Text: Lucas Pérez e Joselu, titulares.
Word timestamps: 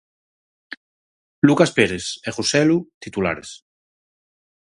Lucas 1.47 1.71
Pérez 1.77 2.05
e 2.27 2.29
Joselu, 2.35 2.77
titulares. 3.03 3.49